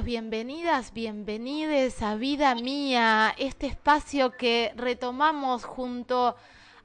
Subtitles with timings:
[0.00, 6.34] Bienvenidas, bienvenides a Vida Mía, este espacio que retomamos junto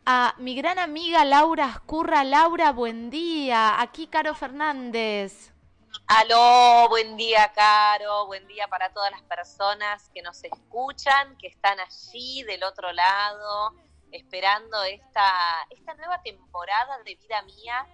[0.05, 2.25] a mi gran amiga Laura Escurra.
[2.25, 3.79] Laura, buen día.
[3.79, 5.53] Aquí Caro Fernández.
[6.07, 8.25] Aló, buen día, Caro.
[8.27, 13.73] Buen día para todas las personas que nos escuchan, que están allí del otro lado,
[14.11, 17.87] esperando esta, esta nueva temporada de Vida Mía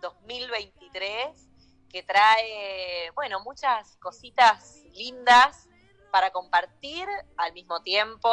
[0.00, 1.53] 2023
[1.94, 5.68] que trae, bueno, muchas cositas lindas
[6.10, 8.28] para compartir, al mismo tiempo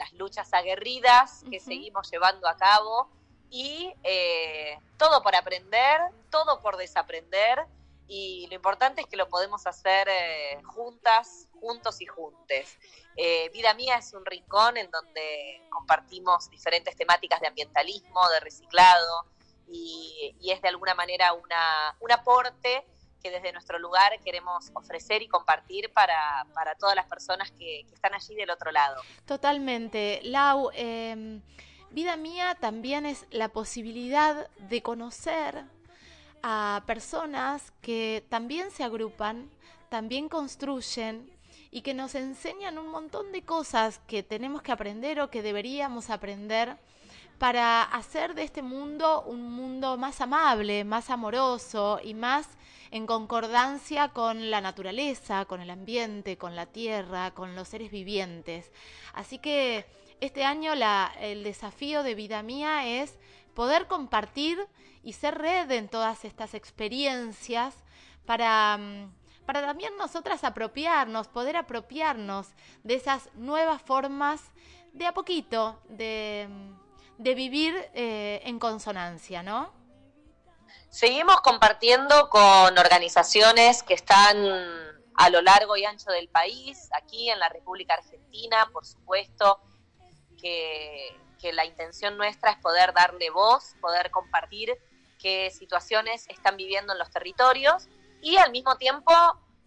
[0.00, 3.08] las luchas aguerridas que seguimos llevando a cabo
[3.50, 7.64] y eh, todo por aprender, todo por desaprender
[8.08, 12.76] y lo importante es que lo podemos hacer eh, juntas, juntos y juntes.
[13.16, 19.26] Eh, Vida Mía es un rincón en donde compartimos diferentes temáticas de ambientalismo, de reciclado
[19.68, 22.84] y, y es de alguna manera una, un aporte
[23.24, 26.44] que desde nuestro lugar queremos ofrecer y compartir para,
[26.78, 29.00] todas las personas que, están allí del otro lado.
[29.24, 30.20] Totalmente.
[30.24, 31.40] Lau, em,
[31.90, 35.64] vida mía también es la posibilidad de conocer
[36.42, 39.50] a personas que también se agrupan,
[39.88, 41.32] también construyen
[41.70, 46.10] y que nos enseñan un montón de cosas que tenemos que aprender o que deberíamos
[46.10, 46.76] aprender
[47.38, 52.48] para hacer de este mundo un mundo más amable, más amoroso y más
[52.90, 58.70] en concordancia con la naturaleza, con el ambiente, con la tierra, con los seres vivientes.
[59.12, 59.84] Así que
[60.20, 60.72] este año
[61.20, 63.18] el desafío de vida mía es
[63.54, 64.58] poder compartir
[65.02, 67.74] y ser red en todas estas experiencias
[68.26, 69.12] para, mm,
[69.44, 72.48] para también nosotras apropiarnos, poder apropiarnos
[72.84, 74.40] de esas nuevas formas
[74.92, 76.48] de a poquito de,
[77.18, 79.72] de vivir eh, en consonancia, ¿no?
[80.90, 84.36] Seguimos compartiendo con organizaciones que están
[85.16, 89.60] a lo largo y ancho del país, aquí en la República Argentina, por supuesto,
[90.40, 91.20] que,
[91.52, 94.78] la intención nuestra es poder darle voz, poder compartir
[95.18, 97.86] qué situaciones están viviendo en los territorios
[98.22, 99.12] y al mismo tiempo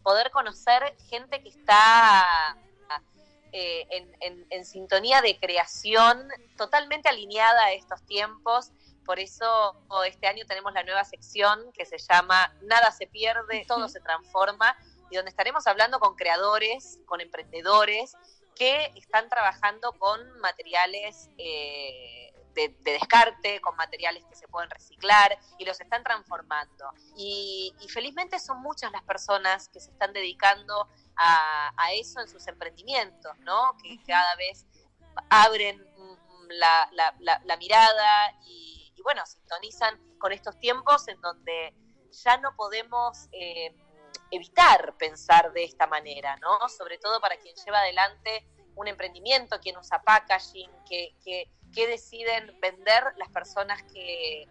[0.02, 2.58] poder conocer gente que está
[3.52, 3.88] eh,
[4.50, 6.28] en, sintonía de creación
[6.58, 8.72] totalmente alineada a estos tiempos.
[9.06, 9.76] Por eso
[10.06, 14.78] este año tenemos la nueva sección que se llama Nada se pierde, todo se transforma,
[15.10, 18.16] y donde estaremos hablando con creadores, con emprendedores
[18.56, 22.27] que están trabajando con materiales eh,
[22.58, 26.92] de, descarte, con materiales que se pueden reciclar y los están transformando.
[27.16, 33.32] Y, felizmente son muchas las personas que se están dedicando a, eso en sus emprendimientos,
[33.40, 33.78] ¿no?
[33.82, 34.66] Que cada vez
[35.30, 35.84] abren
[36.50, 36.90] la,
[37.46, 41.74] la mirada y y bueno, sintonizan con estos tiempos en donde
[42.24, 43.76] ya no podemos eh,
[44.32, 46.68] evitar pensar de esta manera, ¿no?
[46.68, 53.04] Sobre todo para quien lleva adelante un emprendimiento, quien usa packaging, que, que, deciden vender
[53.18, 54.48] las personas que,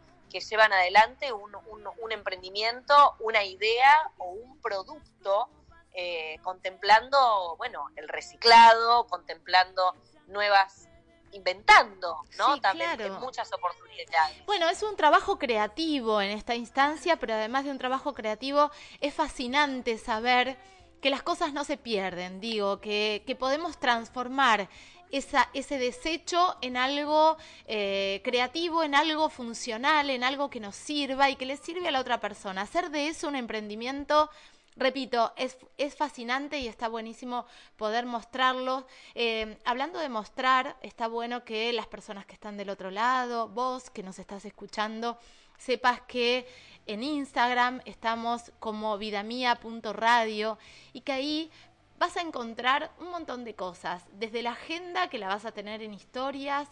[0.50, 5.48] llevan adelante un, emprendimiento, una idea o un producto,
[5.94, 9.94] eh, contemplando, bueno, el reciclado, contemplando
[10.26, 10.90] nuevas
[11.32, 12.60] inventando, ¿no?
[12.60, 14.44] También en muchas oportunidades.
[14.46, 18.70] Bueno, es un trabajo creativo en esta instancia, pero además de un trabajo creativo,
[19.00, 20.58] es fascinante saber
[21.00, 24.68] que las cosas no se pierden, digo, que, que podemos transformar
[25.10, 27.36] esa, ese desecho en algo
[27.66, 31.90] eh, creativo, en algo funcional, en algo que nos sirva y que le sirve a
[31.90, 32.62] la otra persona.
[32.62, 34.30] Hacer de eso un emprendimiento
[34.76, 38.86] repito, es, es, fascinante y está buenísimo poder mostrarlo.
[39.14, 43.90] Eh, hablando de mostrar, está bueno que las personas que están del otro lado, vos
[43.90, 45.18] que nos estás escuchando,
[45.58, 46.46] sepas que
[46.86, 50.58] en Instagram estamos como vidamia.radio
[50.92, 51.50] y que ahí
[51.98, 55.82] vas a encontrar un montón de cosas, desde la agenda que la vas a tener
[55.82, 56.68] en historias,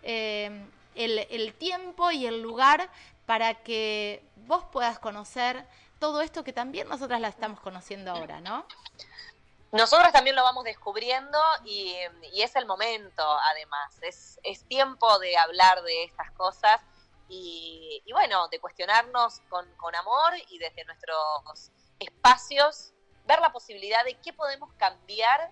[0.04, 0.64] Eh,
[0.96, 2.90] el, tiempo y el lugar
[3.26, 5.66] para que vos puedas conocer
[6.00, 8.66] todo esto que también nosotras la estamos conociendo ahora, ¿no?
[9.72, 11.96] Nosotros también lo vamos descubriendo y,
[12.34, 13.98] es el momento, además.
[14.02, 16.82] Es, tiempo de hablar de estas cosas
[17.30, 22.94] y, bueno, de cuestionarnos con, con amor y desde nuestros espacios,
[23.26, 25.52] ver la posibilidad de qué podemos cambiar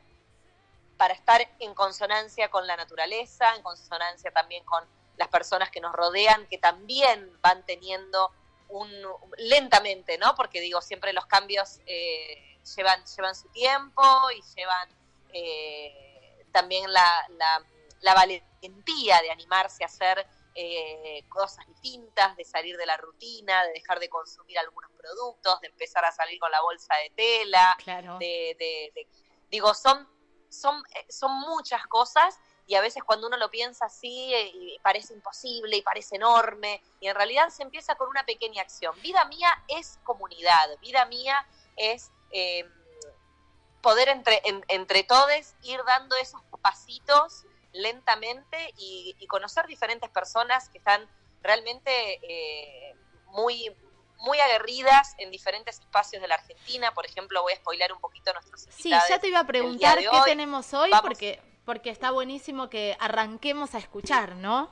[0.98, 4.86] para estar en consonancia con la naturaleza, en consonancia también con
[5.20, 8.32] las personas que nos rodean, que también van teniendo
[8.70, 8.90] un,
[9.38, 10.34] lentamente, ¿no?
[10.34, 14.02] Porque digo, siempre los cambios eh, llevan, llevan su tiempo
[14.32, 14.90] y llevan
[15.34, 17.28] eh, también la,
[18.02, 20.26] la, valentía de animarse a hacer
[20.56, 25.68] eh, cosas distintas, de salir de la rutina, de dejar de consumir algunos productos, de
[25.68, 28.18] empezar a salir con la bolsa de tela, claro.
[28.20, 29.08] de,
[29.52, 30.08] digo, son,
[30.48, 32.40] son, son muchas cosas
[32.70, 37.08] y a veces cuando uno lo piensa así eh, parece imposible y parece enorme y
[37.08, 38.94] en realidad se empieza con una pequeña acción.
[39.02, 42.70] Vida mía es comunidad, vida mía es eh,
[43.82, 47.44] poder entre, entre todos ir dando esos pasitos
[47.74, 51.10] lentamente y, conocer diferentes personas que están
[51.42, 52.96] realmente eh,
[53.28, 53.76] muy
[54.18, 56.94] muy aguerridas en diferentes espacios de la Argentina.
[56.94, 60.22] Por ejemplo, voy a spoiler un poquito nuestros Sí, ya te iba a preguntar qué
[60.26, 64.72] tenemos hoy, porque porque está buenísimo que arranquemos a escuchar, ¿no?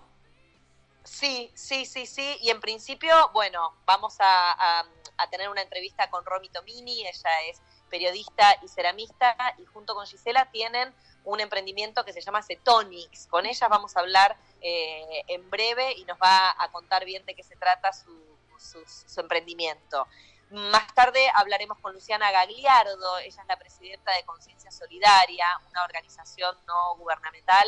[1.03, 2.39] Sí, sí, sí, sí.
[2.41, 4.83] Y en principio, bueno, vamos a,
[5.29, 7.61] tener una entrevista con Romy Tomini, ella es
[7.91, 10.91] periodista y ceramista, y junto con Gisela tienen
[11.23, 13.27] un emprendimiento que se llama Cetonics.
[13.27, 17.35] Con ellas vamos a hablar eh, en breve y nos va a contar bien de
[17.35, 20.07] qué se trata su emprendimiento.
[20.49, 26.55] Más tarde hablaremos con Luciana Gagliardo, ella es la presidenta de Conciencia Solidaria, una organización
[26.65, 27.67] no gubernamental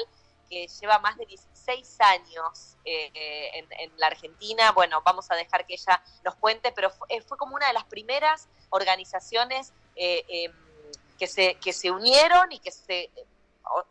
[0.50, 4.72] que lleva más de 16 años eh, en, la Argentina.
[4.72, 7.84] Bueno, vamos a dejar que ella nos cuente, pero fue, eh, como una de las
[7.84, 10.54] primeras organizaciones eh, em,
[11.20, 13.12] que, se, que se unieron y que se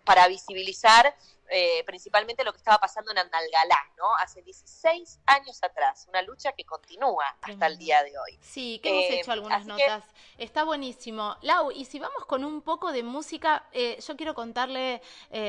[0.04, 1.14] para visibilizar
[1.50, 4.04] eh, principalmente lo que estaba pasando en Andalgalá, ¿no?
[4.20, 8.38] Hace 16 años atrás, una lucha que continúa hasta el día de hoy.
[8.42, 10.04] Sí, que hemos eh, hecho algunas notas.
[10.36, 11.36] Está buenísimo.
[11.40, 15.00] Lau, y si vamos con un poco de música, eh, yo quiero contarle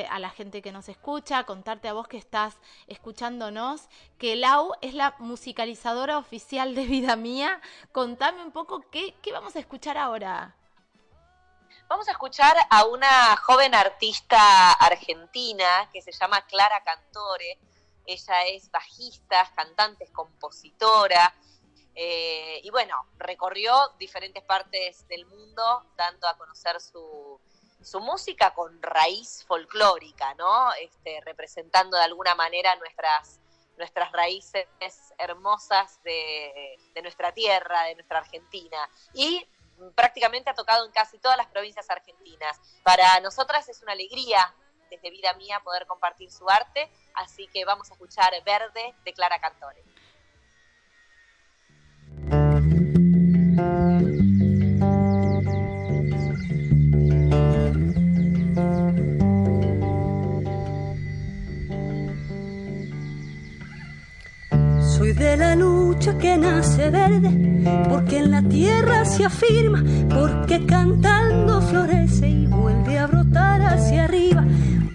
[0.08, 2.56] a la gente que nos escucha, contarte a vos que estás
[2.86, 3.88] escuchándonos,
[4.18, 7.60] que Lau es la musicalizadora oficial de Vida Mía.
[7.92, 10.56] Contame un poco qué, qué vamos a escuchar ahora.
[11.90, 17.58] Vamos a escuchar a una joven artista argentina que se llama Clara Cantore.
[18.06, 21.34] Ella es bajista, cantante, compositora.
[21.96, 27.40] Eh, y bueno, recorrió diferentes partes del mundo dando a conocer su,
[28.00, 30.72] música con raíz folclórica, ¿no?
[30.74, 33.40] Este, representando de alguna manera nuestras,
[33.76, 34.68] nuestras raíces
[35.18, 38.88] hermosas de, de nuestra tierra, de nuestra Argentina.
[39.12, 39.44] Y
[39.94, 42.60] prácticamente ha tocado en casi todas las provincias argentinas.
[42.82, 44.54] Para nosotras es una alegría
[44.90, 49.40] desde vida mía poder compartir su arte, así que vamos a escuchar Verde de Clara
[49.40, 49.82] Cantore.
[66.20, 72.98] Lucha que nace verde, porque en la tierra se afirma, porque cantando florece y vuelve
[72.98, 74.44] a brotar hacia arriba,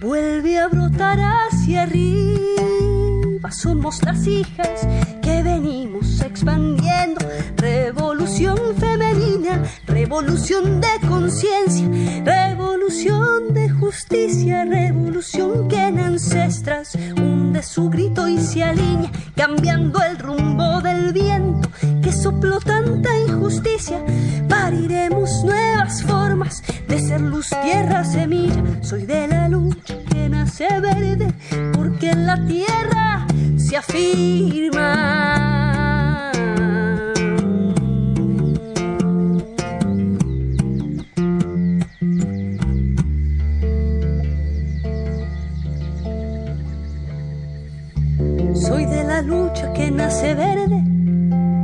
[0.00, 3.50] vuelve a brotar hacia arriba.
[3.50, 4.86] Somos las hijas
[5.22, 7.20] que venimos expandiendo,
[7.56, 11.88] revolución femenina, revolución de conciencia,
[12.24, 20.18] revolución de justicia, revolución que en ancestras hunde su grito y se alinea, cambiando el
[20.18, 21.70] rumbo del viento
[22.02, 24.02] que sopló tanta injusticia.
[24.48, 28.62] Pariremos nuevas formas de ser luz, tierra, semilla.
[28.82, 31.32] Soy de la lucha que nace verde,
[31.74, 33.26] porque en la tierra
[33.56, 35.06] se afirma.
[49.22, 50.82] Lucha que nace verde,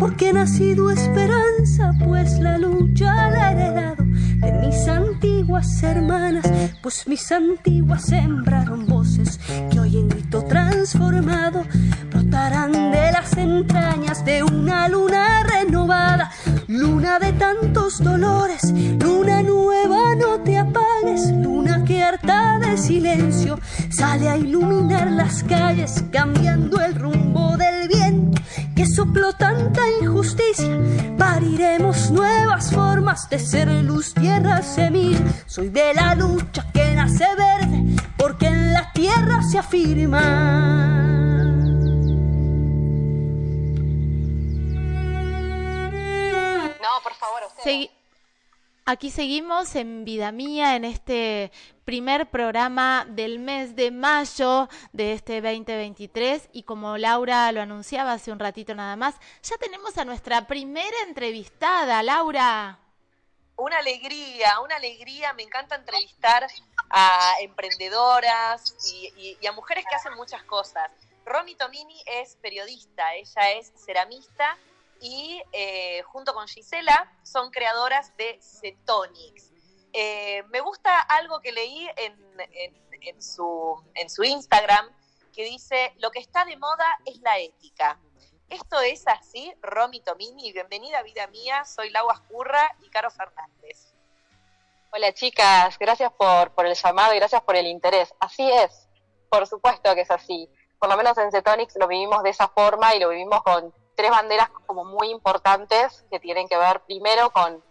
[0.00, 6.44] porque nacido esperanza, pues la lucha la he heredado de mis antiguas hermanas,
[6.82, 9.38] pues mis antiguas sembraron voces
[9.70, 11.64] que hoy en grito transformado
[12.10, 16.32] brotarán de las entrañas de una luna renovada,
[16.66, 18.41] luna de tantos dolores,
[24.02, 28.42] sale a iluminar las calles cambiando el rumbo del viento
[28.74, 30.76] que sopló tanta injusticia.
[31.16, 35.20] Pariremos nuevas formas de ser luz, tierra, semilla.
[35.46, 40.20] Soy de la lucha que nace verde porque en la tierra se afirma.
[46.84, 47.62] No, por favor, usted.
[47.62, 48.01] Sí.
[48.84, 51.52] Aquí seguimos en Vida Mía, en este
[51.84, 58.32] primer programa del mes de mayo de este 2023 y como Laura lo anunciaba hace
[58.32, 62.80] un ratito nada más, ya tenemos a nuestra primera entrevistada, Laura.
[63.54, 66.48] Una alegría, una alegría, me encanta entrevistar
[66.90, 70.90] a emprendedoras y, a mujeres que hacen muchas cosas.
[71.24, 74.58] Romy Tomini es periodista, ella es ceramista
[75.02, 79.50] y eh, junto con Gisela son creadoras de Cetonics.
[79.92, 84.88] Eh, me gusta algo que leí en, su, en su Instagram
[85.34, 87.98] que dice, lo que está de moda es la ética.
[88.48, 93.94] Esto es así, Romy Tomini, bienvenida a Vida Mía, soy Laura Curra y Caro Fernández.
[94.92, 98.14] Hola chicas, gracias por, por el llamado y gracias por el interés.
[98.20, 98.88] Así es,
[99.28, 100.48] por supuesto que es así.
[100.78, 104.10] Por lo menos en Cetonics lo vivimos de esa forma y lo vivimos con tres
[104.10, 107.62] banderas como muy importantes que tienen que ver primero con,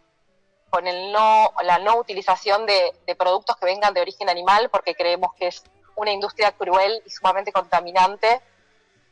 [0.70, 5.34] con el no, la no utilización de, productos que vengan de origen animal, porque creemos
[5.36, 5.64] que es
[5.96, 8.42] una industria cruel y sumamente contaminante.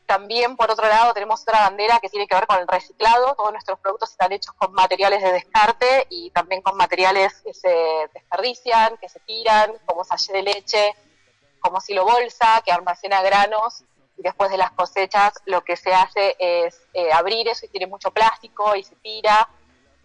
[0.05, 3.35] También, por otro lado, tenemos otra bandera que tiene que ver con el reciclado.
[3.35, 8.09] Todos nuestros productos están hechos con materiales de descarte y también con materiales que se
[8.13, 10.95] desperdician, que se tiran, como sallé de leche,
[11.59, 13.83] como silo bolsa, que almacena granos
[14.21, 18.11] después de las cosechas lo que se hace es eh, abrir eso y tiene mucho
[18.11, 19.49] plástico y se tira.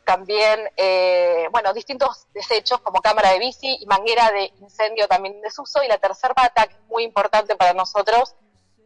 [0.04, 5.40] También, eh, bueno, distintos desechos como cámara de bici y manguera de incendio también en
[5.40, 5.83] desuso.
[5.83, 8.35] Y la tercera pata, que es muy importante para nosotros,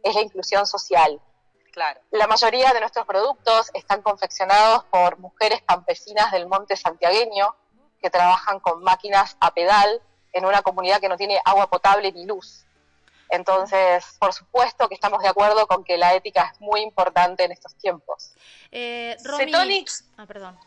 [0.01, 1.21] es la inclusión social.
[1.73, 1.99] Claro.
[2.11, 7.55] La mayoría de nuestros productos están confeccionados por mujeres campesinas del monte santiagueño
[8.01, 12.25] que trabajan con máquinas a pedal en una comunidad que no tiene agua potable ni
[12.25, 12.65] luz.
[13.29, 17.51] Entonces, por supuesto que estamos de acuerdo con que la ética es muy importante en
[17.51, 18.31] estos tiempos.
[18.71, 19.15] Eh,
[20.17, 20.57] Ah, perdón.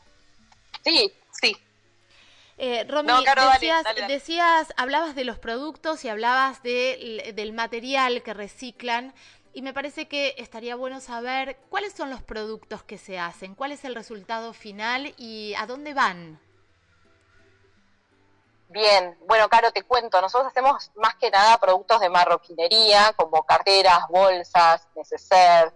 [0.85, 1.57] Sí, sí.
[2.59, 3.09] Eh, Romy,
[4.07, 9.14] decías, hablabas de los productos y hablabas del material que reciclan
[9.54, 13.73] y me parece que estaría bueno saber cuáles son los productos que se hacen, cuál
[13.73, 16.38] es el resultado final y a dónde van.
[18.72, 24.08] Bien, bueno, Caro, te cuento, nosotros hacemos más que nada productos de marroquinería, como carteras,
[24.08, 25.74] bolsas, neceser,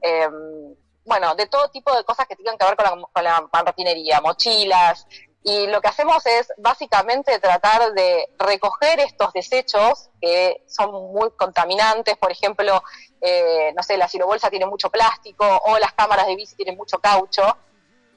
[0.00, 3.48] em, bueno, de todo tipo de cosas que tengan que ver con la, con la
[3.52, 5.06] marroquinería, mochilas,
[5.44, 12.16] y lo que hacemos es básicamente tratar de recoger estos desechos que son muy contaminantes,
[12.16, 12.82] por ejemplo,
[13.20, 16.98] eh, no sé, la silobolsa tiene mucho plástico o las cámaras de bici tienen mucho
[16.98, 17.56] caucho,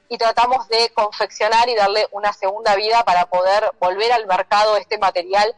[0.08, 4.98] y tratamos de confeccionar y darle una segunda vida para poder volver al mercado este
[4.98, 5.54] material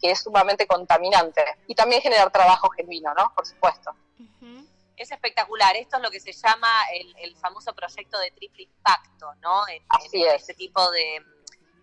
[0.00, 3.32] que es sumamente contaminante y también generar trabajo genuino, ¿no?
[3.34, 3.94] Por supuesto.
[4.96, 5.76] Es espectacular.
[5.76, 6.68] Esto es lo que se llama
[7.18, 9.66] el, famoso proyecto de triple impacto, ¿no?
[9.68, 10.42] En, Así es.
[10.42, 11.22] Este tipo de,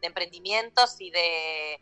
[0.01, 1.81] emprendimientos y de,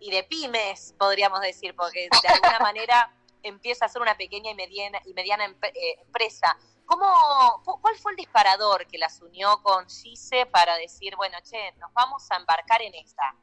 [0.00, 4.54] y de pymes, podríamos decir, porque de alguna manera empieza a ser una pequeña y
[4.54, 10.46] mediana, y mediana eh, empresa ¿Cómo, ¿Cuál fue el disparador que las unió con Gise
[10.46, 13.34] para decir, bueno, che, nos vamos a embarcar en esta?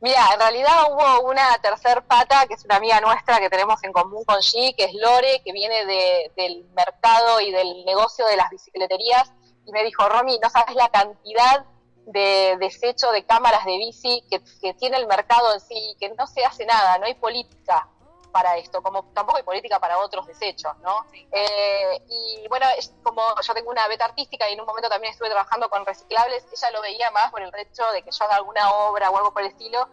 [0.00, 3.92] Mira, en realidad hubo una tercer pata, que es una amiga nuestra que tenemos en
[3.92, 5.84] común con G, que es Lore, que viene
[6.36, 9.32] del mercado y del negocio de las bicicleterías,
[9.66, 11.66] y me dijo, Romy, no sabes la cantidad
[12.06, 16.44] de desecho de cámaras de bici que tiene el mercado en sí, que no se
[16.44, 17.88] hace nada, no hay política
[18.30, 21.06] para esto, como tampoco hay política para otros desechos, ¿no?
[21.32, 22.66] Eh, y bueno,
[23.02, 26.46] como yo tengo una beta artística y en un momento también estuve trabajando con reciclables,
[26.52, 29.32] ella lo veía más por el hecho de que yo haga alguna obra o algo
[29.32, 29.88] por el estilo,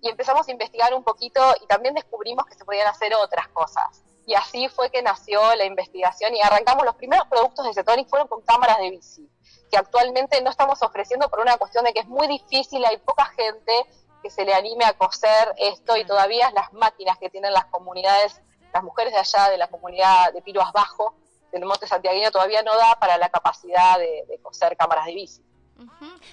[0.00, 4.04] y empezamos a investigar un poquito y también descubrimos que se podían hacer otras cosas.
[4.26, 8.28] Y así fue que nació la investigación y arrancamos los primeros productos de Cetonic fueron
[8.28, 9.28] con cámaras de bici,
[9.70, 13.24] que actualmente no estamos ofreciendo por una cuestión de que es muy difícil, hay poca
[13.24, 13.86] gente
[14.22, 18.40] que se le anime a coser esto y todavía las máquinas que tienen las comunidades,
[18.72, 21.14] las mujeres de allá de la comunidad de Piruas Bajo,
[21.52, 25.42] del Monte Santiagueño, todavía no da para la capacidad de, coser cámaras de bici.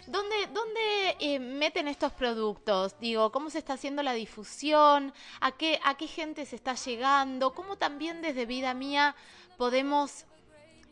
[0.07, 2.99] ¿Dónde, dónde eh, meten estos productos?
[2.99, 5.13] Digo, ¿cómo se está haciendo la difusión?
[5.39, 7.53] ¿A qué, ¿A qué gente se está llegando?
[7.53, 9.15] ¿Cómo también desde Vida Mía
[9.57, 10.25] podemos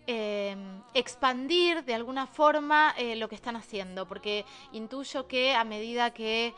[0.06, 0.56] eh,
[0.94, 4.08] expandir de alguna forma eh, lo que están haciendo?
[4.08, 6.54] Porque intuyo que a medida que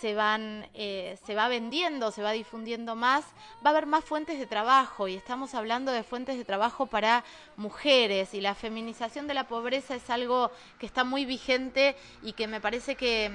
[0.00, 3.24] se van eh, se va vendiendo, se va difundiendo más,
[3.64, 7.24] va a haber más fuentes de trabajo y estamos hablando de fuentes de trabajo para
[7.56, 12.46] mujeres y la feminización de la pobreza es algo que está muy vigente y que
[12.46, 13.30] me parece que,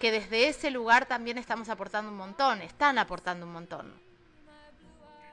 [0.00, 4.12] que desde ese lugar también estamos aportando un montón, están aportando un montón.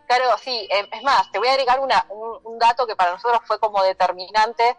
[0.10, 3.42] Claro, sí, em, es más, te voy a agregar una, un, dato que para nosotros
[3.46, 4.76] fue como determinante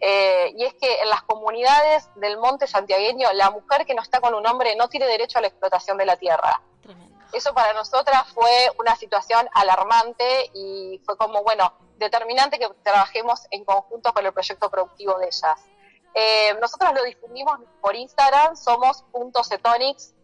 [0.00, 4.20] eh, y es que en las comunidades del monte santiagueño, la mujer que no está
[4.20, 6.60] con un hombre no tiene derecho a la explotación de la tierra.
[7.32, 13.64] Eso para nosotras fue una situación alarmante y fue como, bueno, determinante que trabajemos en
[13.64, 15.60] conjunto con el proyecto productivo de ellas.
[16.14, 19.04] Eh, nosotros lo difundimos por Instagram, somos
[19.48, 20.14] .cetonics,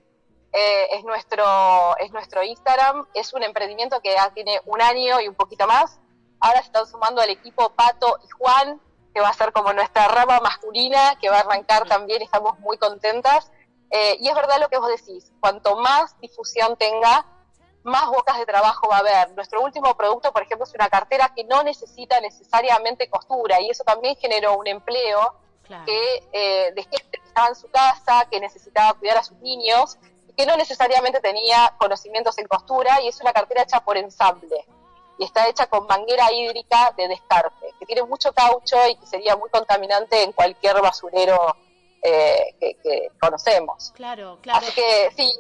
[0.52, 5.26] eh, es, nuestro, es nuestro Instagram, es un emprendimiento que ya tiene un año y
[5.26, 5.98] un poquito más.
[6.38, 8.80] Ahora se están sumando al equipo Pato y Juan,
[9.14, 12.78] que va a ser como nuestra rama masculina, que va a arrancar también, estamos muy
[12.78, 13.50] contentas.
[13.90, 17.26] Eh, y es verdad lo que vos decís, cuanto más difusión tenga,
[17.82, 19.34] más bocas de trabajo va a haber.
[19.34, 23.82] Nuestro último producto, por ejemplo, es una cartera que no necesita necesariamente costura y eso
[23.84, 25.34] también generó un empleo
[25.86, 29.98] que eh, de gente que estaba en su casa, que necesitaba cuidar a sus niños
[30.40, 34.64] que no necesariamente tenía conocimientos en costura y es una cartera hecha por ensamble
[35.20, 39.36] y está hecha con manguera hídrica de descarte, que tiene mucho caucho y que sería
[39.36, 41.54] muy contaminante en cualquier basurero
[42.02, 43.92] eh, que, conocemos.
[43.94, 44.66] Claro, claro.
[44.66, 45.30] Así que sí.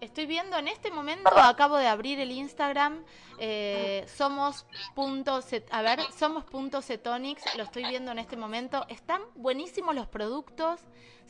[0.00, 3.04] Estoy viendo en este momento, acabo de abrir el Instagram,
[3.38, 8.84] eh, somos punto a ver, somos punto cetonics, lo estoy viendo en este momento.
[8.88, 10.80] Están buenísimos los productos,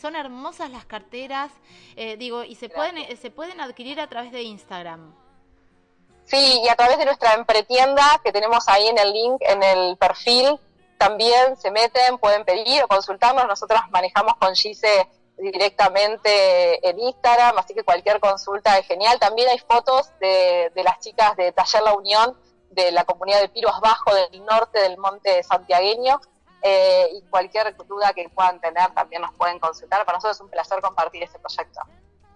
[0.00, 1.50] son hermosas las carteras,
[1.96, 5.21] eh, digo, y se pueden, eh, se pueden adquirir a través de Instagram.
[6.24, 9.96] Sí, y a través de nuestra empretienda que tenemos ahí en el link, en el
[9.96, 10.58] perfil,
[10.98, 13.46] también se meten, pueden pedir o consultarnos.
[13.46, 19.18] Nosotros manejamos con Gise directamente en Instagram, así que cualquier consulta es genial.
[19.18, 22.36] También hay fotos de, las chicas de Taller La Unión,
[22.70, 26.20] de la comunidad de Piros Bajo del norte del monte santiagueño.
[26.64, 30.04] Eh, y cualquier duda que puedan tener también nos pueden consultar.
[30.04, 31.80] Para nosotros es un placer compartir este proyecto.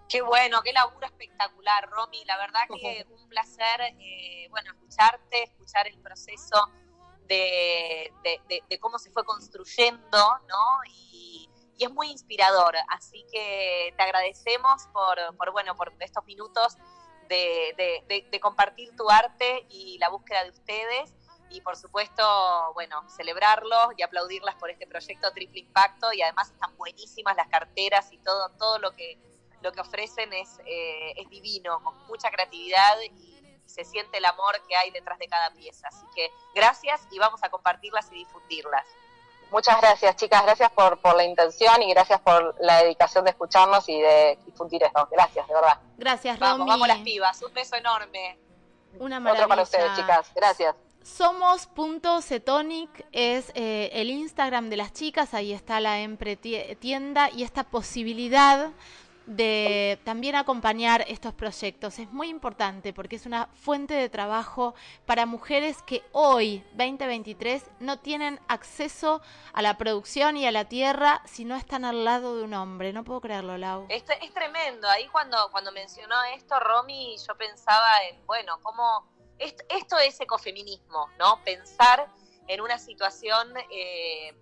[0.08, 2.24] Qué bueno, qué laburo espectacular, Romy.
[2.24, 6.70] La verdad que un placer, eh, bueno, escucharte, escuchar el proceso
[7.26, 8.12] de,
[8.80, 10.84] cómo se fue construyendo, ¿no?
[10.88, 12.74] Y, es muy inspirador.
[12.88, 16.78] Así que te agradecemos por, por bueno, por estos minutos
[17.28, 21.14] de, compartir tu arte y la búsqueda de ustedes.
[21.50, 26.12] Y por supuesto, bueno, celebrarlos y aplaudirlas por este proyecto Triple Impacto.
[26.14, 29.18] Y además están buenísimas las carteras y todo, todo lo que
[29.62, 34.54] lo que ofrecen es, eh, es divino, con mucha creatividad y se siente el amor
[34.68, 35.88] que hay detrás de cada pieza.
[35.88, 38.86] Así que gracias y vamos a compartirlas y difundirlas.
[39.50, 40.42] Muchas gracias, chicas.
[40.44, 44.82] Gracias por, por la intención y gracias por la dedicación de escucharnos y de difundir
[44.82, 45.08] esto.
[45.10, 45.80] Gracias, de verdad.
[45.96, 46.50] Gracias, Romy.
[46.50, 47.42] Vamos, vamos las pibas.
[47.42, 48.38] Un beso enorme.
[48.98, 49.44] Una maravilla.
[49.44, 50.30] Otro para ustedes, chicas.
[50.34, 50.74] Gracias.
[51.06, 55.96] Somos.cetonic es eh, el Instagram de las chicas, ahí está la
[56.80, 58.72] tienda y esta posibilidad
[59.26, 61.98] de también acompañar estos proyectos.
[61.98, 67.98] Es muy importante porque es una fuente de trabajo para mujeres que hoy, 2023, no
[67.98, 69.20] tienen acceso
[69.52, 72.92] a la producción y a la tierra si no están al lado de un hombre.
[72.92, 73.86] No puedo creerlo, Lau.
[73.88, 74.88] Es, es tremendo.
[74.88, 79.08] Ahí cuando, cuando mencionó esto, Romy, yo pensaba en, bueno, cómo
[79.38, 81.42] esto, es ecofeminismo, ¿no?
[81.44, 82.08] Pensar
[82.46, 83.52] en una situación...
[83.70, 84.34] Eh,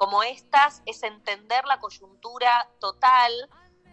[0.00, 3.30] como estas es entender la coyuntura total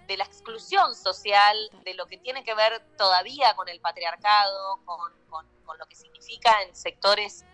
[0.07, 5.15] de la exclusión social, de lo que tiene que ver todavía con el patriarcado, con,
[5.77, 7.45] lo que significa en sectores,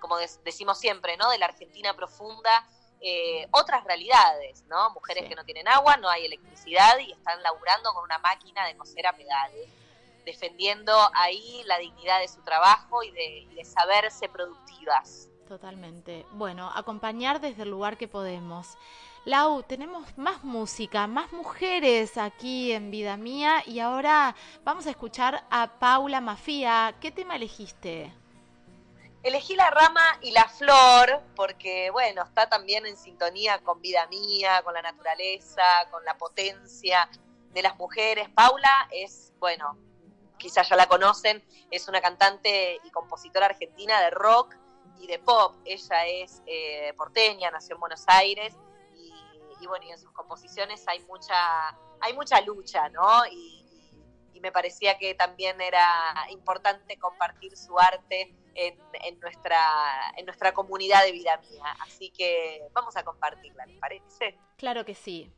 [0.00, 1.30] como decimos siempre, ¿no?
[1.30, 2.68] De la Argentina profunda,
[3.00, 4.90] eh, otras realidades, ¿no?
[4.90, 8.76] Mujeres que no tienen agua, no hay electricidad y están laburando con una máquina de
[8.76, 9.52] coser a pedal,
[10.24, 15.28] defendiendo ahí la dignidad de su trabajo y de, y de saberse productivas.
[15.46, 16.26] Totalmente.
[16.32, 18.76] Bueno, acompañar desde el lugar que podemos.
[19.24, 25.46] Lau, tenemos más música, más mujeres aquí en Vida Mía y ahora vamos a escuchar
[25.48, 26.96] a Paula Mafía.
[27.00, 28.12] ¿Qué tema elegiste?
[29.22, 34.60] Elegí la rama y la flor porque, bueno, está también en sintonía con Vida Mía,
[34.64, 37.08] con la naturaleza, con la potencia
[37.52, 38.28] de las mujeres.
[38.30, 39.78] Paula es, bueno,
[40.36, 44.56] quizás ya la conocen, es una cantante y compositora argentina de rock
[44.98, 45.54] y de pop.
[45.64, 48.56] Ella es eh, porteña, nació en Buenos Aires
[49.62, 51.68] y bueno, y en sus composiciones hay mucha,
[52.00, 53.26] hay mucha lucha, ¿no?
[53.30, 53.60] Y,
[54.40, 55.86] me parecía que también era
[56.30, 61.76] importante compartir su arte en, en, nuestra, en nuestra comunidad de vida mía.
[61.78, 64.36] Así que vamos a compartirla, ¿les parece?
[64.56, 65.32] Claro que sí.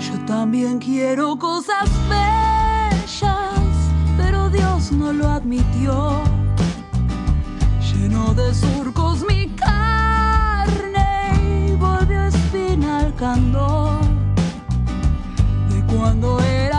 [0.00, 3.60] Yo también quiero cosas bellas,
[4.16, 6.24] pero Dios no lo admitió
[8.34, 8.91] de surcos
[16.02, 16.71] cuando era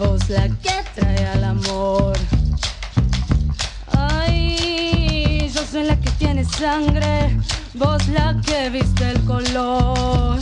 [0.00, 2.16] voz la que trae al amor.
[3.92, 7.36] Ay, yo soy la que tiene sangre,
[7.74, 10.38] vos la que viste el color.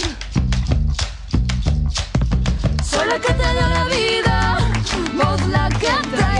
[2.88, 4.58] Soy la que te da la vida,
[5.16, 6.37] vos la que trae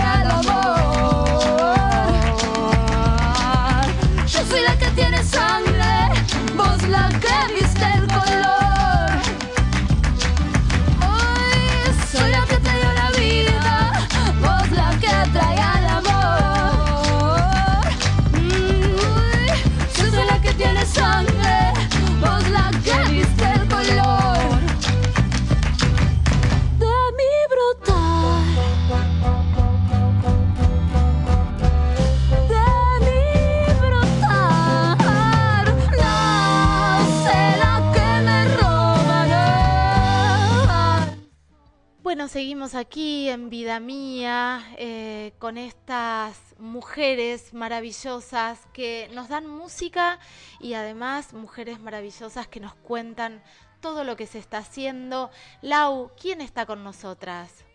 [42.75, 50.19] aquí en Vida Mía eh, con estas mujeres maravillosas que nos dan música
[50.59, 53.43] y además mujeres maravillosas que nos cuentan
[53.81, 55.31] todo lo que se está haciendo.
[55.61, 57.65] Lau, ¿quién está con nosotras?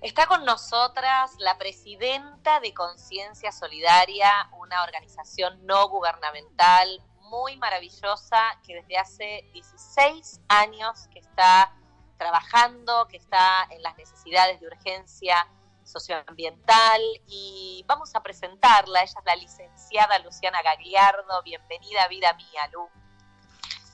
[0.00, 8.74] Está con nosotras la presidenta de Conciencia Solidaria, una organización no gubernamental muy maravillosa que
[8.74, 11.72] desde hace 16 años que está
[12.20, 15.48] trabajando, que está en las necesidades de urgencia
[15.84, 19.00] socioambiental y vamos a presentarla.
[19.00, 21.42] Ella es la licenciada Luciana Gagliardo.
[21.42, 22.90] Bienvenida Vida Mía, Lu.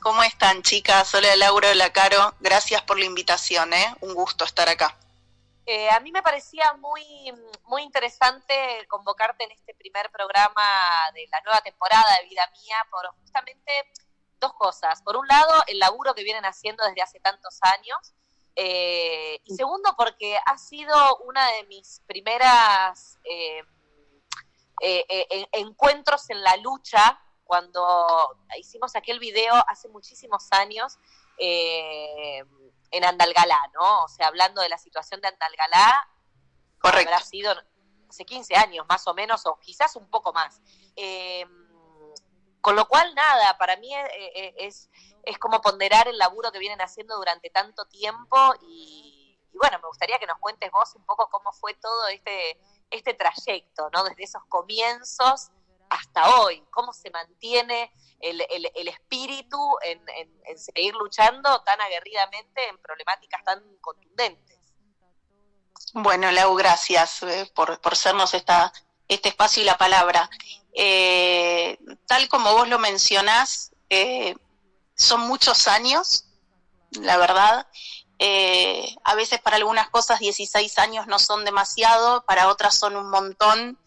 [0.01, 1.15] ¿Cómo están, chicas?
[1.15, 2.35] Hola, Laura, hola, Caro.
[2.41, 3.95] Gracias por la invitación, ¿eh?
[4.01, 4.99] Un gusto estar acá.
[5.65, 7.33] Eh, a mí me parecía muy,
[7.65, 8.55] muy interesante
[8.89, 13.73] convocarte en este primer programa de la nueva temporada de Vida Mía por justamente
[14.41, 15.03] dos cosas.
[15.03, 18.15] Por un lado, el laburo que vienen haciendo desde hace tantos años.
[18.55, 23.63] Eh, y segundo, porque ha sido una de mis primeras eh,
[24.81, 30.99] eh, encuentros en la lucha cuando hicimos aquel video hace muchísimos años
[31.39, 34.05] en Andalgalá, ¿no?
[34.05, 36.09] O sea, hablando de la situación de Andalgalá,
[36.81, 37.13] Correcto.
[37.13, 37.55] habrá sido
[38.09, 40.61] hace 15 años más o menos, o quizás un poco más.
[42.67, 44.91] Con lo cual, nada, para mí eh, eh, es,
[45.23, 50.19] es, como ponderar el laburo que vienen haciendo durante tanto tiempo y, bueno, me gustaría
[50.19, 52.59] que nos cuentes vos un poco cómo fue todo este,
[52.91, 54.03] este trayecto, ¿no?
[54.03, 55.51] Desde esos comienzos
[55.91, 60.05] hasta hoy, cómo se mantiene el, el, espíritu en,
[60.47, 64.59] en, seguir luchando tan aguerridamente en problemáticas tan contundentes.
[65.93, 68.73] Bueno, Lau, gracias eh, por, por sernos esta,
[69.07, 70.29] este espacio y la palabra.
[70.79, 74.37] Eh, tal como vos lo mencionás, eh,
[74.95, 76.27] son muchos años,
[76.91, 77.67] la verdad.
[78.19, 83.11] Eh, a veces para algunas cosas 16 años no son demasiado, para otras son un
[83.11, 83.79] montón.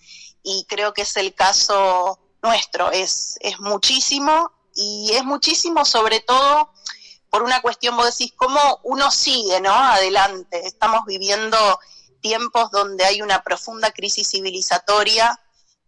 [0.42, 6.72] y creo que es el caso nuestro, es, es muchísimo y es muchísimo sobre todo
[7.30, 9.74] por una cuestión, vos decís, cómo uno sigue, ¿no?
[9.74, 10.66] Adelante.
[10.66, 11.58] Estamos viviendo
[12.22, 15.40] tiempos donde hay una profunda crisis civilizatoria,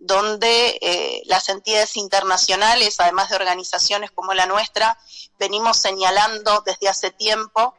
[0.02, 4.98] donde eh, las entidades internacionales, además de organizaciones como la nuestra,
[5.38, 7.76] venimos señalando desde hace tiempo,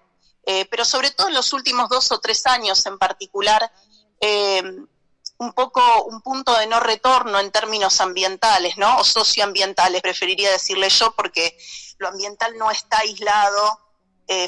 [0.46, 3.72] eh, pero sobre todo en los últimos dos o tres años en particular,
[4.20, 4.62] eh,
[5.38, 8.98] un poco un punto de no retorno en términos ambientales, ¿no?
[8.98, 11.58] O socioambientales, preferiría decirle yo, porque
[11.98, 13.80] lo ambiental no está aislado,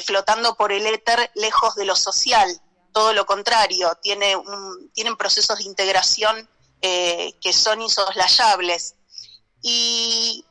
[0.03, 2.59] flotando por el éter lejos de lo social,
[2.91, 4.35] todo lo contrario, tiene
[4.95, 6.49] tienen procesos de integración
[6.87, 8.93] eh, que son insoslayables.
[9.63, 10.45] Y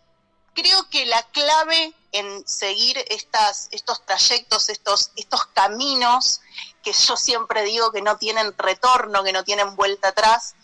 [0.53, 6.41] creo que la clave en seguir estas, estos trayectos, estos, estos caminos
[6.83, 10.57] que yo siempre digo que no tienen retorno, que no tienen vuelta atrás,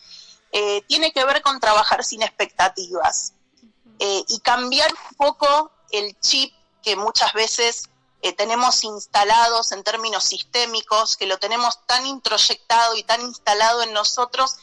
[0.50, 3.34] eh, tiene que ver con trabajar sin expectativas
[4.00, 6.52] eh, y cambiar un poco el chip
[6.82, 7.90] que muchas veces
[8.22, 13.92] eh, tenemos instalados en términos sistémicos, que lo tenemos tan introyectado y tan instalado en
[13.92, 14.56] nosotros,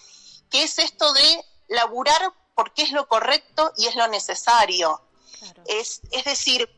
[0.49, 5.01] que es esto de laburar porque es lo correcto y es lo necesario.
[5.65, 6.69] Es, es decir,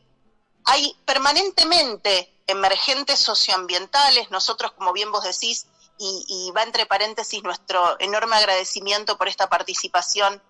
[0.64, 5.66] hay permanentemente emergentes socioambientales, nosotros, como bien vos decís,
[6.02, 10.42] y, va entre paréntesis nuestro enorme agradecimiento por esta participación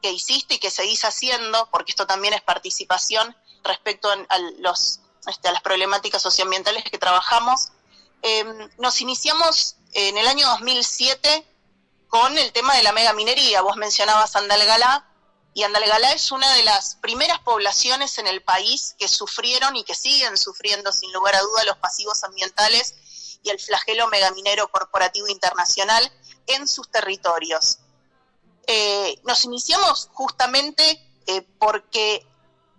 [0.00, 5.48] que hiciste y que seguís haciendo, porque esto también es participación respecto a, los, este,
[5.48, 7.72] a las problemáticas socioambientales que trabajamos.
[8.22, 11.46] Em, nos iniciamos en el año 2007
[12.08, 13.62] con el tema de la megaminería.
[13.62, 15.06] Vos mencionabas Andalgalá,
[15.56, 19.94] y Andalgalá es una de las primeras poblaciones en el país que sufrieron y que
[19.94, 22.94] siguen sufriendo sin lugar a duda los pasivos ambientales
[23.42, 26.12] y el flagelo megaminero corporativo internacional
[26.46, 27.78] en sus territorios.
[28.66, 32.26] Eh, nos iniciamos justamente eh, porque,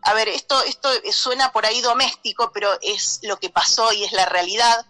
[0.04, 4.12] a ver, esto, esto suena por ahí doméstico, pero es lo que pasó y es
[4.12, 4.86] la realidad.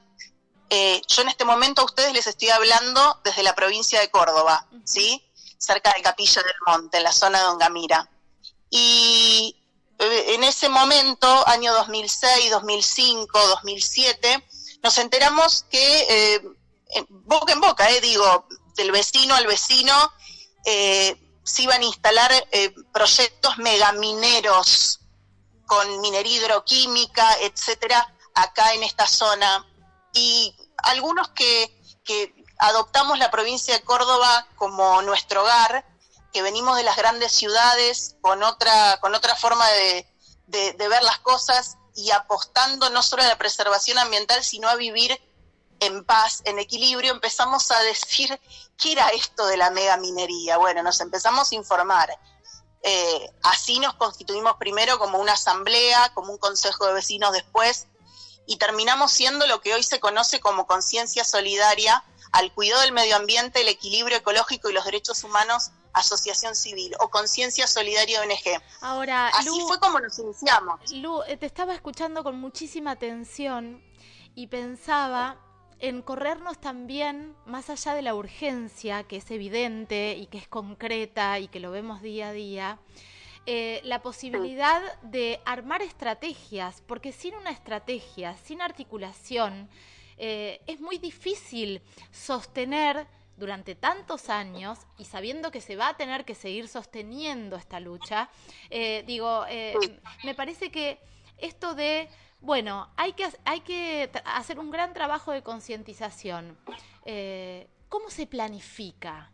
[0.69, 4.67] Eh, yo en este momento a ustedes les estoy hablando desde la provincia de Córdoba,
[4.84, 5.23] ¿sí?
[5.58, 8.10] cerca de Capilla del Monte, en la zona de Ongamira.
[8.69, 9.56] Y
[9.99, 14.43] eh, en ese momento, año 2006, 2005, 2007,
[14.84, 16.41] nos enteramos que, eh,
[17.10, 19.93] boca en boca, eh, digo, del vecino al vecino,
[20.65, 22.32] eh, se iban a instalar
[22.91, 24.99] proyectos megamineros
[25.65, 29.65] con minería hidroquímica, etcétera, acá en esta zona.
[30.13, 31.74] Y algunos que,
[32.60, 35.86] adoptamos la provincia de Córdoba como nuestro hogar,
[36.34, 40.08] que venimos de las grandes ciudades con otra, con otra forma de,
[40.48, 45.20] ver las cosas y apostando no solo a la preservación ambiental, sino a vivir
[45.80, 48.39] en paz, en equilibrio, empezamos a decir,
[48.78, 50.58] ¿qué era esto de la mega minería?
[50.58, 52.17] Bueno, nos empezamos a informar.
[52.82, 57.88] Eh, así nos constituimos primero como una asamblea, como un consejo de vecinos después,
[58.48, 63.16] y terminamos siendo lo que hoy se conoce como conciencia solidaria, al cuidado del medio
[63.16, 68.62] ambiente, el equilibrio ecológico y los derechos humanos, Asociación Civil o Conciencia Solidaria ONG.
[68.82, 70.92] Ahora, Así fue como nos iniciamos.
[70.94, 73.84] Lu, eh, te estaba escuchando con muchísima atención
[74.36, 75.38] y pensaba
[75.80, 81.40] en corrernos también más allá de la urgencia, que es evidente y que es concreta
[81.40, 82.80] y que lo vemos día a día,
[83.50, 89.70] eh, la posibilidad de armar estrategias, porque sin una estrategia, sin articulación,
[90.18, 91.82] eh, es muy difícil
[92.12, 93.08] sostener
[93.38, 98.30] durante tantos años y sabiendo que se va a tener que seguir sosteniendo esta lucha,
[98.70, 99.46] eh, digo,
[100.26, 101.00] me parece que
[101.38, 102.10] esto de,
[102.42, 106.58] bueno, hay que, hay que hacer un gran trabajo de concientización.
[107.88, 109.32] ¿Cómo se planifica?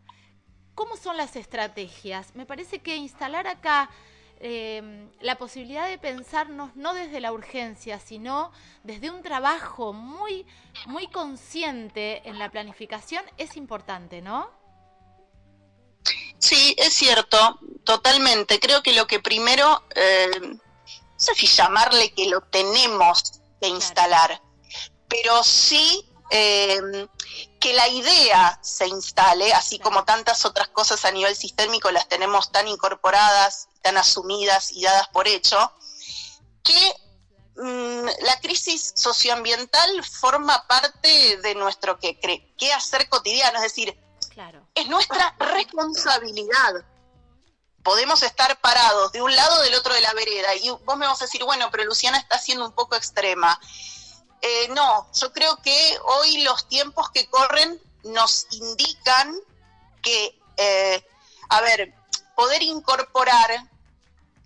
[0.74, 2.34] ¿Cómo son las estrategias?
[2.34, 3.90] Me parece que instalar acá
[4.46, 10.44] Em, la posibilidad de pensarnos no desde la urgencia, sino desde un trabajo muy,
[10.86, 14.50] muy consciente en la planificación es importante, ¿no?
[16.38, 18.60] Sí, es cierto, totalmente.
[18.60, 20.60] Creo que lo que primero, eh, no
[21.16, 24.42] sé si llamarle que lo tenemos que instalar,
[25.08, 27.06] pero sí eh,
[27.60, 32.52] que la idea se instale, así como tantas otras cosas a nivel sistémico las tenemos
[32.52, 35.72] tan incorporadas, tan asumidas y dadas por hecho,
[36.62, 36.94] que
[37.56, 43.98] mm, la crisis socioambiental forma parte de nuestro que, que hacer cotidiano, es decir,
[44.74, 46.84] es nuestra responsabilidad.
[47.82, 51.06] Podemos estar parados de un lado o del otro de la vereda y vos me
[51.06, 53.60] vas a decir, bueno, pero Luciana está siendo un poco extrema.
[54.40, 59.34] Eh, no, yo creo que hoy los tiempos que corren nos indican
[60.02, 61.02] que eh,
[61.48, 61.94] a ver,
[62.34, 63.70] poder incorporar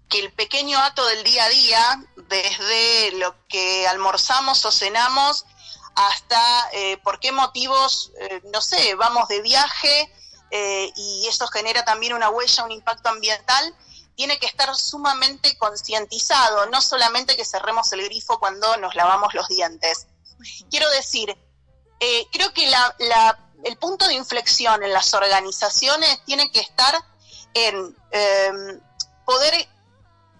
[0.09, 5.44] que el pequeño acto del día a día, desde lo que almorzamos o cenamos,
[5.94, 10.12] hasta eh, por qué motivos, eh, no sé, vamos de viaje
[10.51, 13.74] eh, y eso genera también una huella, un impacto ambiental,
[14.19, 19.47] tiene que estar sumamente concientizado, no solamente que cerremos el grifo cuando nos lavamos los
[19.47, 20.09] dientes.
[20.69, 21.39] Quiero decir,
[22.33, 22.69] creo que
[23.63, 27.01] el punto de inflexión en las organizaciones tiene que estar
[27.55, 27.97] en
[29.25, 29.69] poder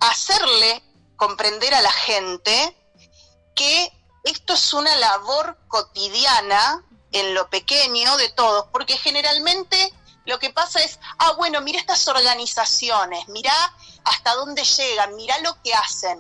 [0.01, 0.83] hacerle
[1.15, 2.77] comprender a la gente
[3.55, 3.93] que
[4.25, 9.95] esto es una labor cotidiana en lo pequeño de todos, porque generalmente
[10.29, 13.55] lo que pasa es, ah, bueno, mira estas organizaciones, mira
[14.05, 16.19] hasta dónde llegan, mira lo que hacen.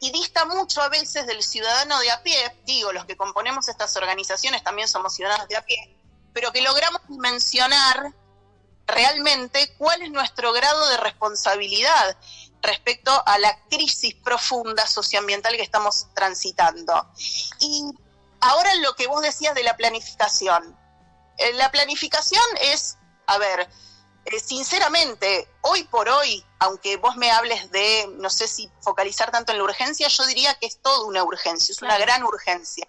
[0.00, 3.94] Y dista mucho a veces del ciudadano de a pie, digo, los que componemos estas
[3.96, 5.94] organizaciones también somos ciudadanos de a pie,
[6.32, 8.14] pero que logramos mencionar
[8.86, 12.16] realmente cuál es nuestro grado de responsabilidad
[12.62, 17.10] respecto a la crisis profunda socioambiental que estamos transitando.
[17.60, 17.92] Y
[18.40, 20.74] ahora lo que vos decías de la planificación.
[21.36, 23.68] Eh, la planificación es, a ver,
[24.24, 29.52] eh, sinceramente, hoy por hoy, aunque vos me hables de, no sé si focalizar tanto
[29.52, 32.86] en la urgencia, yo diría que es toda una urgencia, es una gran urgencia.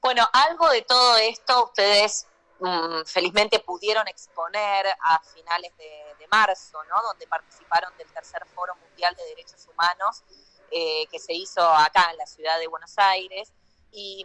[0.00, 2.26] Bueno, algo de todo esto ustedes
[2.60, 5.88] Mm, felizmente pudieron exponer a finales de,
[6.30, 7.02] marzo, ¿no?
[7.02, 10.22] donde participaron del tercer Foro Mundial de Derechos Humanos
[10.70, 13.52] eh, que se hizo acá en la ciudad de Buenos Aires
[13.90, 14.24] y,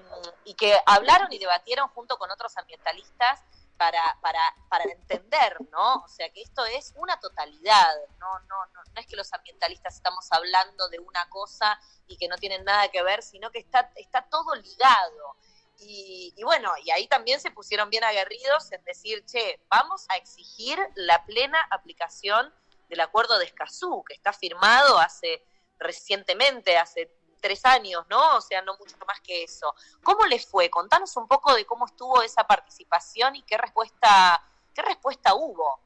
[0.55, 3.41] que hablaron y debatieron junto con otros ambientalistas
[3.77, 5.95] para, para, para entender, ¿no?
[5.95, 9.95] O sea, que esto es una totalidad, no, no, no, no es que los ambientalistas
[9.95, 13.91] estamos hablando de una cosa y que no tienen nada que ver, sino que está,
[13.95, 15.35] está todo ligado.
[15.77, 20.79] Y, bueno, y ahí también se pusieron bien aguerridos en decir, che, vamos a exigir
[20.95, 22.53] la plena aplicación
[22.87, 25.43] del acuerdo de Escazú, que está firmado hace
[25.77, 27.11] recientemente, hace
[27.45, 28.37] tres años, ¿no?
[28.37, 29.73] O sea, no mucho más que eso.
[30.03, 30.69] ¿Cómo les fue?
[30.69, 34.41] Contanos un poco de cómo estuvo esa participación y qué respuesta,
[34.73, 35.79] qué respuesta hubo.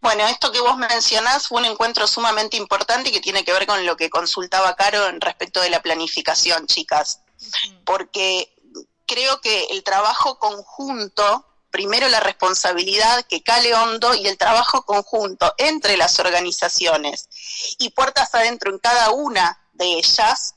[0.00, 3.66] Bueno, esto que vos mencionás fue un encuentro sumamente importante y que tiene que ver
[3.66, 7.20] con lo que consultaba Caro en respecto de la planificación, chicas
[7.84, 8.54] porque
[9.06, 15.52] creo que el trabajo conjunto, primero la responsabilidad que cale hondo y el trabajo conjunto
[15.58, 17.28] entre las organizaciones
[17.78, 20.54] y puertas adentro en cada una de ellas,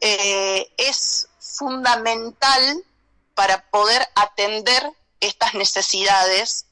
[0.00, 2.84] eh, es fundamental
[3.34, 6.66] para poder atender estas necesidades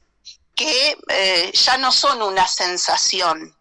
[0.55, 3.57] que eh, ya no son una sensación,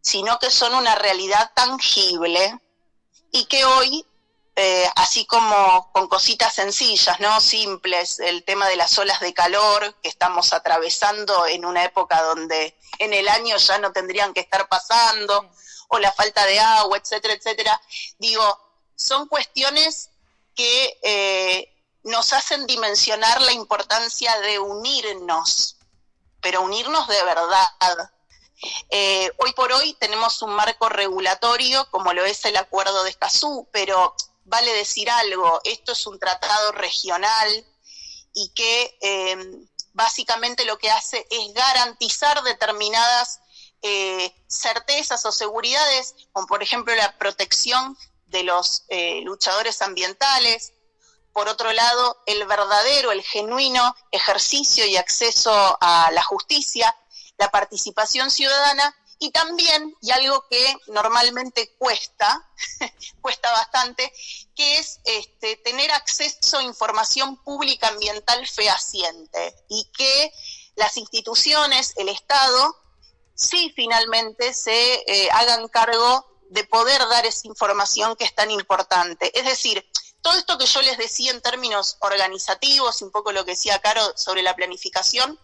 [0.00, 2.58] sino que son una realidad tangible
[3.32, 4.04] y que hoy
[4.60, 7.40] eh, así como con cositas sencillas, ¿no?
[7.40, 12.76] Simples, el tema de las olas de calor que estamos atravesando en una época donde
[12.98, 15.48] en el año ya no tendrían que estar pasando,
[15.88, 17.80] o la falta de agua, etcétera, etcétera.
[18.18, 18.42] Digo,
[18.94, 20.10] son cuestiones
[20.54, 21.74] que eh,
[22.04, 25.76] nos hacen dimensionar la importancia de unirnos,
[26.40, 28.10] pero unirnos de verdad.
[28.90, 33.68] Eh, hoy por hoy tenemos un marco regulatorio como lo es el Acuerdo de Escazú,
[33.72, 37.66] pero vale decir algo, esto es un tratado regional
[38.34, 43.40] y que em, básicamente lo que hace es garantizar determinadas
[43.82, 50.72] eh, certezas o seguridades, como por ejemplo la protección de los eh, luchadores ambientales,
[51.32, 56.94] por otro lado, el verdadero, el genuino ejercicio y acceso a la justicia,
[57.36, 62.48] la participación ciudadana y también, y algo que normalmente cuesta,
[63.20, 64.12] cuesta bastante,
[64.54, 70.32] que es este, tener acceso a información pública ambiental fehaciente y que
[70.76, 72.76] las instituciones, el Estado,
[73.38, 79.30] sí finalmente se eh, hagan cargo de poder dar esa información que es tan importante.
[79.38, 79.86] Es decir,
[80.22, 84.02] todo esto que yo les decía en términos organizativos, un poco lo que decía Caro
[84.16, 85.38] sobre la planificación,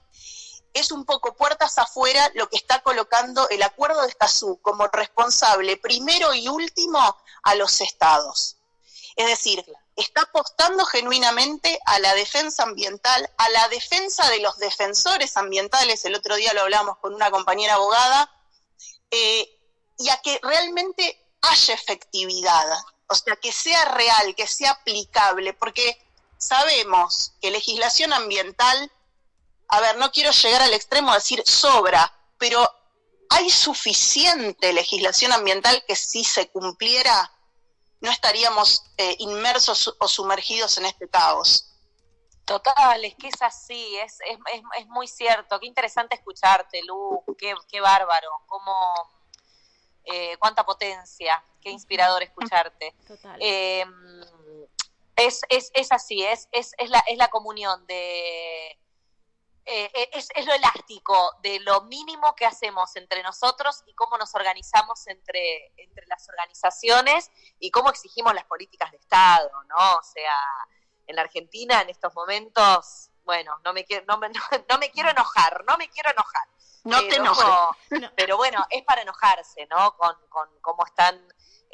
[0.73, 5.77] es un poco puertas afuera lo que está colocando el acuerdo de Escazú como responsable
[5.77, 8.57] primero y último a los estados.
[9.15, 9.65] Es decir,
[9.97, 16.15] está apostando genuinamente a la defensa ambiental, a la defensa de los defensores ambientales, el
[16.15, 18.31] otro día lo hablamos con una compañera abogada,
[19.11, 19.49] eh,
[19.99, 22.67] y a que realmente haya efectividad,
[23.07, 25.97] o sea, que sea real, que sea aplicable, porque
[26.39, 28.91] sabemos que legislación ambiental
[29.69, 32.69] a ver, no quiero llegar al extremo de decir sobra, pero
[33.31, 37.33] hay suficiente legislación ambiental que si se cumpliera
[38.01, 41.71] no estaríamos eh, inmersos o sumergidos en este caos.
[42.45, 44.39] Total, es que es así, es, es,
[44.79, 45.59] es, muy cierto.
[45.59, 48.75] Qué interesante escucharte, Lu, qué, qué bárbaro, cómo,
[50.05, 52.95] eh, cuánta potencia, qué inspirador escucharte.
[53.07, 53.39] Total.
[53.41, 54.21] Em,
[55.17, 58.79] es, es, es así, es, es, es, la, es la comunión de...
[59.67, 64.19] Eh, eh, es, es, lo elástico de lo mínimo que hacemos entre nosotros y cómo
[64.19, 69.97] nos organizamos entre, entre las organizaciones y cómo exigimos las políticas de Estado, ¿no?
[69.97, 70.39] O sea,
[71.07, 74.29] en la Argentina en estos momentos, bueno, no me, quiero, no me,
[74.69, 76.49] no, me quiero enojar, no me quiero enojar.
[76.85, 78.11] No te enojes.
[78.15, 79.97] Pero bueno, es para enojarse, ¿no?
[79.97, 81.27] Con, con cómo están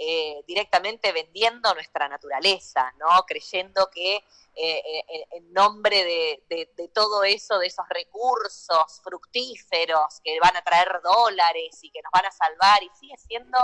[0.03, 3.07] eh, directamente vendiendo nuestra naturaleza, ¿no?
[3.27, 4.25] Creyendo que eh,
[4.57, 11.81] eh, en nombre de, todo eso, de esos recursos fructíferos que van a traer dólares
[11.83, 13.59] y que nos van a salvar, y sigue siendo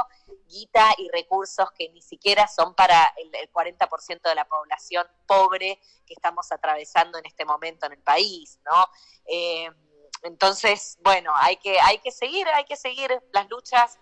[0.47, 6.13] guita y recursos que ni siquiera son para el, 40% de la población pobre que
[6.13, 8.87] estamos atravesando en este momento en el país, ¿no?
[10.23, 13.99] Entonces, bueno, hay que, hay que seguir, hay que seguir las luchas.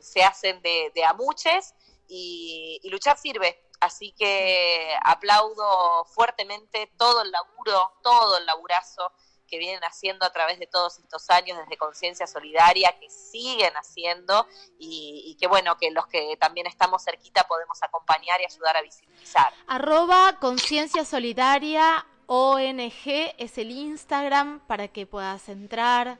[0.00, 1.74] Se hacen de, de amuches
[2.08, 3.62] y, luchar sirve.
[3.80, 9.12] Así que aplaudo fuertemente todo el laburo, todo el laburazo
[9.46, 14.46] que vienen haciendo a través de todos estos años desde Conciencia Solidaria, que siguen haciendo
[14.78, 19.52] y, que bueno, que los que también estamos cerquita podemos acompañar y ayudar a visibilizar.
[19.68, 26.18] Arroba Conciencia Solidaria ONG es el Instagram para que puedas entrar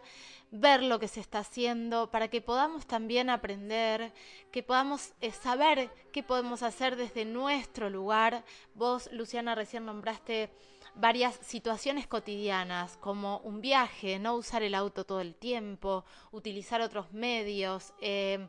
[0.51, 4.13] ver lo que se está haciendo, para que podamos también aprender,
[4.53, 8.45] que podamos eh, saber qué podemos hacer desde nuestro lugar.
[8.75, 10.51] Vos, Luciana, recién nombraste
[10.95, 17.13] varias situaciones cotidianas, como un viaje, no usar el auto todo el tiempo, utilizar otros
[17.13, 17.93] medios.
[18.01, 18.49] Eh,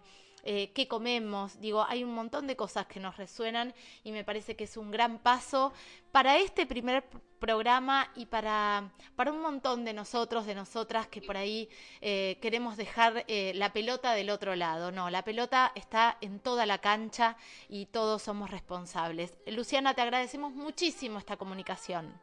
[0.50, 3.76] eh, qué comemos, digo, hay un montón de cosas que nos resuenan
[4.06, 5.74] y me parece que es un gran paso
[6.14, 7.04] para este primer
[7.38, 11.68] programa y para, para un montón de nosotros, de nosotras que por ahí
[12.00, 14.90] eh, queremos dejar eh, la pelota del otro lado.
[14.90, 17.36] No, la pelota está en toda la cancha
[17.68, 19.34] y todos somos responsables.
[19.48, 22.18] Luciana, te agradecemos muchísimo esta comunicación.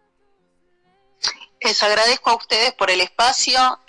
[1.61, 3.81] Les agradezco a ustedes por el espacio.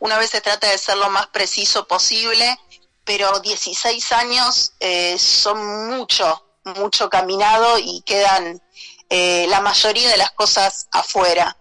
[0.00, 2.58] una vez se trata de ser lo más preciso posible
[3.04, 8.62] pero 16 años eh, son mucho, mucho caminado y quedan
[9.10, 11.56] eh, la mayoría de las cosas afuera.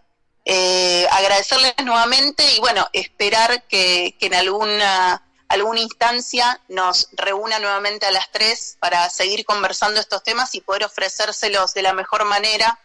[0.46, 8.12] Eh, agradecerles nuevamente y bueno, esperar que, en alguna, alguna instancia nos reúna nuevamente a
[8.12, 12.80] las tres para seguir conversando estos temas y poder ofrecérselos de la mejor manera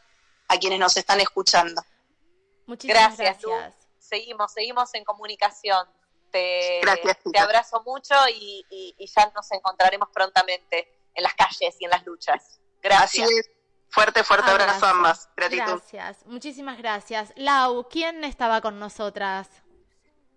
[0.48, 1.82] a quienes nos están escuchando.
[2.66, 3.42] Muchísimas gracias.
[3.42, 3.74] gracias.
[3.98, 5.86] Seguimos, seguimos en comunicación.
[6.30, 6.80] Te,
[7.32, 12.60] te abrazo mucho y, ya nos encontraremos prontamente en las calles y en las luchas.
[12.82, 13.28] Gracias.
[13.90, 15.30] Fuerte, fuerte abrazo, a ambas.
[15.34, 15.64] Gratitud.
[15.64, 17.32] Gracias, muchísimas gracias.
[17.36, 19.48] Lau, ¿quién estaba con nosotras?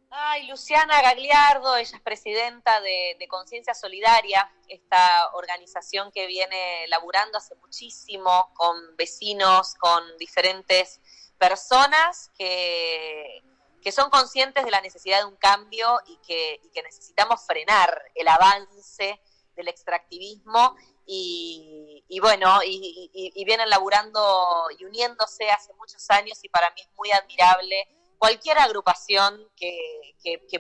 [0.09, 7.37] Ay, Luciana Gagliardo, ella es presidenta de, de Conciencia Solidaria, esta organización que viene laburando
[7.37, 10.99] hace muchísimo con vecinos, con diferentes
[11.37, 13.41] personas que,
[13.81, 19.19] que son conscientes de la necesidad de un cambio y que, necesitamos frenar el avance
[19.55, 20.75] del extractivismo
[21.05, 27.11] y, bueno, y, vienen laburando y uniéndose hace muchos años y para mí es muy
[27.11, 30.15] admirable cualquier agrupación que,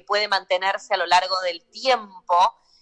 [0.07, 2.35] puede mantenerse a lo largo del tiempo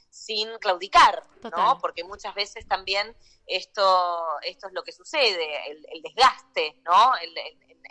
[0.09, 1.77] sin claudicar, ¿no?
[1.79, 3.15] Porque muchas veces también
[3.45, 7.11] esto, esto es lo que sucede, el, desgaste, ¿no?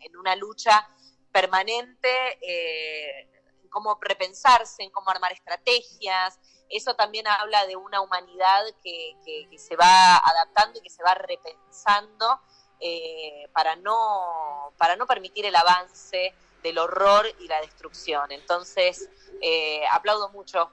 [0.00, 0.88] en una lucha
[1.32, 3.28] permanente, eh,
[3.62, 6.38] en cómo repensarse, en cómo armar estrategias.
[6.68, 9.16] Eso también habla de una humanidad que,
[9.56, 12.40] se va adaptando y que se va repensando
[12.80, 18.30] eh, para, no, para no permitir el avance del horror y la destrucción.
[18.32, 19.08] Entonces,
[19.40, 20.70] eh, aplaudo mucho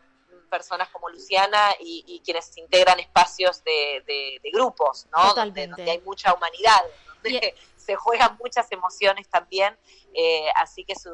[0.49, 5.34] personas como Luciana y, quienes integran espacios de, grupos, ¿no?
[5.34, 6.82] Donde, hay mucha humanidad,
[7.24, 9.77] donde se juegan muchas emociones también
[10.17, 11.11] eh, así que su,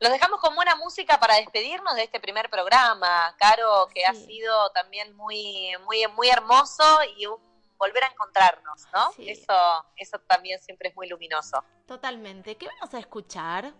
[0.00, 4.70] Los dejamos con buena música para despedirnos de este primer programa, Caro, que ha sido
[4.70, 6.84] también muy, muy, muy hermoso
[7.16, 7.36] y un
[7.78, 9.10] volver a encontrarnos, ¿no?
[9.18, 9.54] Eso,
[9.96, 11.64] eso también siempre es muy luminoso.
[11.86, 12.56] Totalmente.
[12.56, 13.72] ¿Qué vamos a escuchar?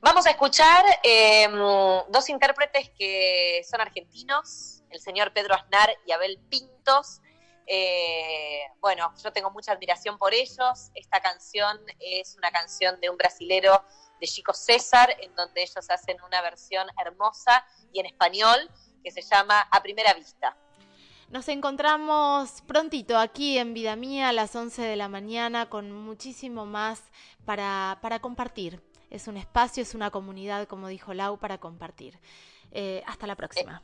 [0.00, 1.58] Vamos a escuchar em,
[2.08, 7.20] dos intérpretes que son argentinos, el señor Pedro Aznar y Abel Pintos.
[7.66, 10.90] Eh, bueno, yo tengo mucha admiración por ellos.
[10.94, 13.84] Esta canción es una canción de un brasilero
[14.22, 18.70] de Chico César, en donde ellos hacen una versión hermosa y en español
[19.02, 20.56] que se llama A Primera Vista.
[21.28, 26.66] Nos encontramos prontito aquí en Vida Mía a las 11 de la mañana con muchísimo
[26.66, 27.02] más
[27.44, 28.80] para, para compartir.
[29.10, 32.20] Es un espacio, es una comunidad, como dijo Lau, para compartir.
[32.70, 33.82] Eh, hasta la próxima.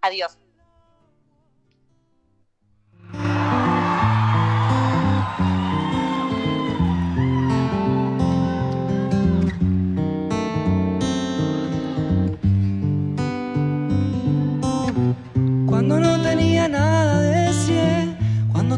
[0.00, 0.38] Adiós.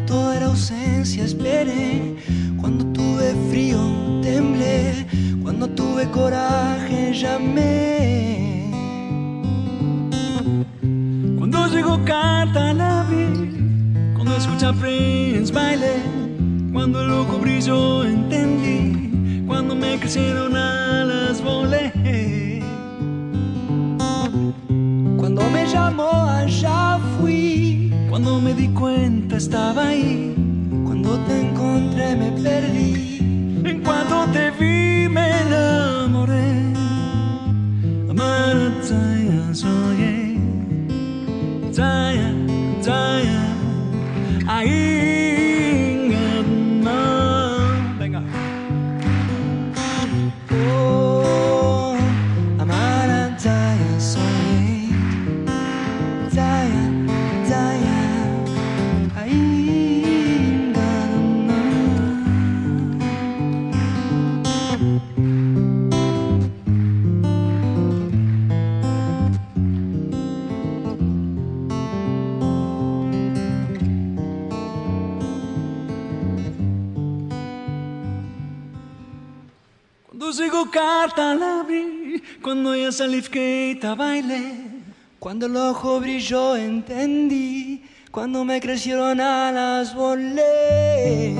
[0.05, 2.15] Todo era ausencia esperé,
[2.59, 3.79] cuando tuve frío
[4.21, 5.05] temblé,
[5.41, 8.71] cuando tuve coraje llamé.
[11.37, 15.97] Cuando llegó carta la vi, cuando escucha Prince bailé,
[16.71, 21.91] cuando el ojo brilló entendí, cuando me crecieron alas volé.
[25.17, 26.64] Cuando me llamó fui.
[28.15, 30.33] Cuando me di cuenta estaba ahí.
[30.85, 33.17] Cuando te encontré me perdí.
[33.65, 34.74] En cuanto te vi
[80.37, 84.55] Llegó carta la abrí, cuando ella salí fiqueita bailé.
[85.17, 91.35] Cuando el ojo brilló entendí, cuando me crecieron alas volé.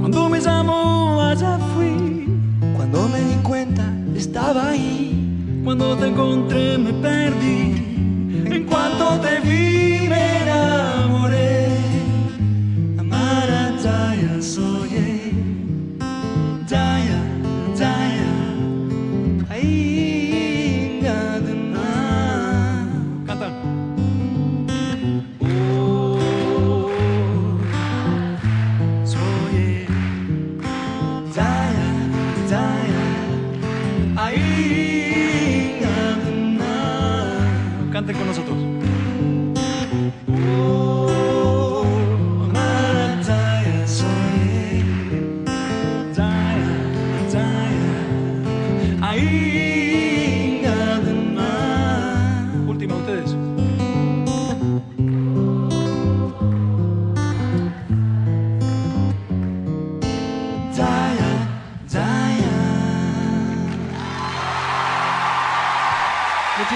[0.00, 2.28] Cuando me llamó allá fui,
[2.76, 5.62] Cuando me di cuenta estaba ahí.
[5.64, 7.72] cuando te encontré me perdí.
[8.54, 9.95] En cuanto te vi